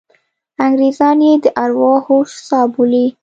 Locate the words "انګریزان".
0.65-1.17